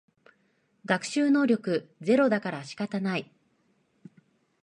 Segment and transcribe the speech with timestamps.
[0.85, 3.31] 学習能力ゼロだから仕方ない